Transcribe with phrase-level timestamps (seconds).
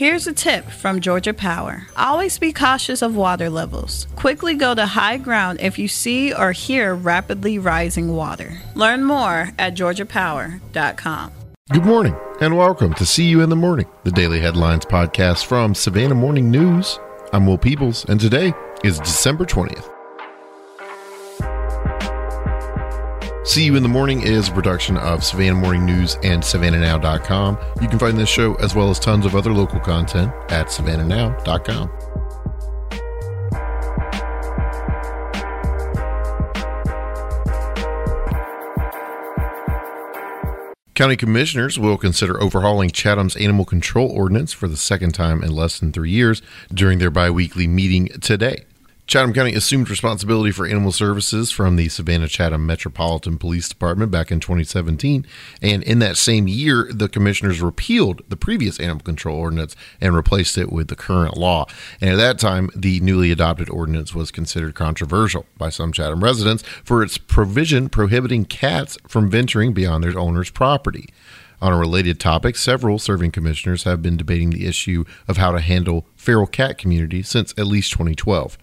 [0.00, 1.86] Here's a tip from Georgia Power.
[1.94, 4.06] Always be cautious of water levels.
[4.16, 8.62] Quickly go to high ground if you see or hear rapidly rising water.
[8.74, 11.32] Learn more at georgiapower.com.
[11.70, 15.74] Good morning and welcome to See You in the Morning, the daily headlines podcast from
[15.74, 16.98] Savannah Morning News.
[17.34, 19.99] I'm Will Peebles, and today is December 20th.
[23.50, 27.58] See You in the Morning is a production of Savannah Morning News and SavannahNow.com.
[27.82, 31.90] You can find this show as well as tons of other local content at SavannahNow.com.
[40.94, 45.80] County commissioners will consider overhauling Chatham's animal control ordinance for the second time in less
[45.80, 46.40] than three years
[46.72, 48.66] during their biweekly meeting today.
[49.10, 54.30] Chatham County assumed responsibility for animal services from the Savannah Chatham Metropolitan Police Department back
[54.30, 55.26] in 2017.
[55.60, 60.56] And in that same year, the commissioners repealed the previous animal control ordinance and replaced
[60.56, 61.66] it with the current law.
[62.00, 66.62] And at that time, the newly adopted ordinance was considered controversial by some Chatham residents
[66.84, 71.08] for its provision prohibiting cats from venturing beyond their owner's property.
[71.60, 75.58] On a related topic, several serving commissioners have been debating the issue of how to
[75.58, 78.56] handle feral cat communities since at least 2012.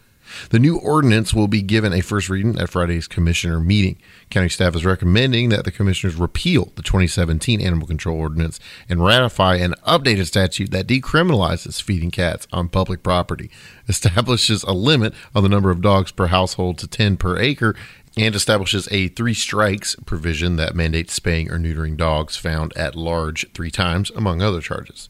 [0.49, 3.97] The new ordinance will be given a first reading at Friday's commissioner meeting.
[4.29, 9.55] County staff is recommending that the commissioners repeal the 2017 animal control ordinance and ratify
[9.55, 13.49] an updated statute that decriminalizes feeding cats on public property,
[13.87, 17.75] establishes a limit on the number of dogs per household to 10 per acre,
[18.17, 23.45] and establishes a three strikes provision that mandates spaying or neutering dogs found at large
[23.53, 25.09] three times, among other charges.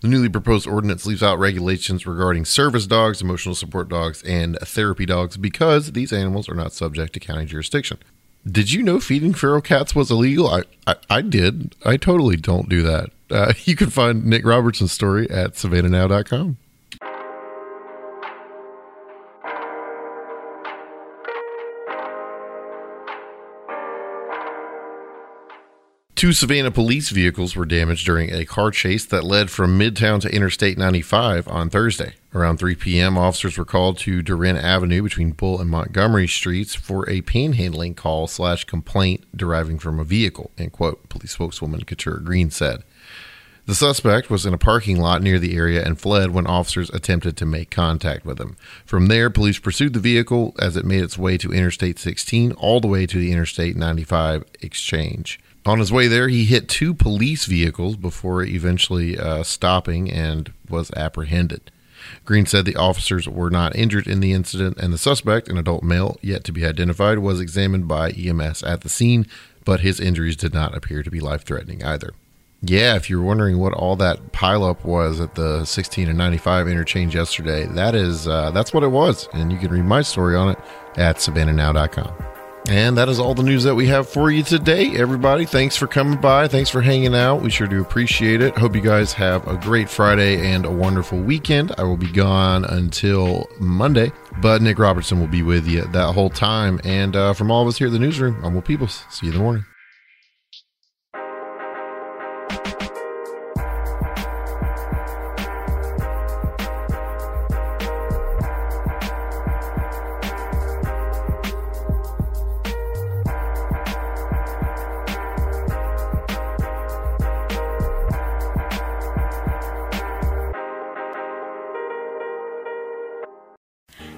[0.00, 5.06] The newly proposed ordinance leaves out regulations regarding service dogs, emotional support dogs, and therapy
[5.06, 7.98] dogs because these animals are not subject to county jurisdiction.
[8.46, 10.48] Did you know feeding feral cats was illegal?
[10.48, 11.74] I, I, I did.
[11.84, 13.10] I totally don't do that.
[13.30, 16.58] Uh, you can find Nick Robertson's story at savannahnow.com.
[26.24, 30.34] Two Savannah police vehicles were damaged during a car chase that led from Midtown to
[30.34, 32.14] Interstate 95 on Thursday.
[32.34, 37.06] Around 3 p.m., officers were called to DeRenne Avenue between Bull and Montgomery Streets for
[37.10, 42.50] a panhandling call slash complaint deriving from a vehicle, end quote, police spokeswoman Katura Green
[42.50, 42.84] said.
[43.66, 47.36] The suspect was in a parking lot near the area and fled when officers attempted
[47.36, 48.56] to make contact with him.
[48.86, 52.80] From there, police pursued the vehicle as it made its way to Interstate 16 all
[52.80, 55.38] the way to the Interstate 95 exchange.
[55.66, 60.90] On his way there, he hit two police vehicles before eventually uh, stopping and was
[60.92, 61.70] apprehended.
[62.26, 65.82] Green said the officers were not injured in the incident, and the suspect, an adult
[65.82, 69.26] male yet to be identified, was examined by EMS at the scene,
[69.64, 72.12] but his injuries did not appear to be life threatening either.
[72.60, 77.14] Yeah, if you're wondering what all that pileup was at the 16 and 95 interchange
[77.14, 80.50] yesterday, that is uh, that's what it was, and you can read my story on
[80.50, 80.58] it
[80.96, 82.33] at savannahnow.com.
[82.66, 85.44] And that is all the news that we have for you today, everybody.
[85.44, 86.48] Thanks for coming by.
[86.48, 87.42] Thanks for hanging out.
[87.42, 88.56] We sure do appreciate it.
[88.56, 91.72] Hope you guys have a great Friday and a wonderful weekend.
[91.76, 96.30] I will be gone until Monday, but Nick Robertson will be with you that whole
[96.30, 96.80] time.
[96.84, 99.04] And uh, from all of us here at the newsroom, I'm Will Peebles.
[99.10, 99.66] See you in the morning.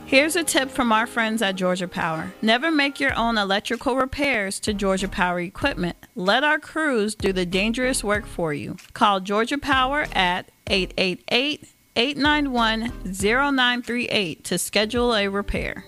[0.07, 2.33] Here's a tip from our friends at Georgia Power.
[2.41, 5.97] Never make your own electrical repairs to Georgia Power equipment.
[6.15, 8.77] Let our crews do the dangerous work for you.
[8.93, 15.85] Call Georgia Power at 888 891 0938 to schedule a repair.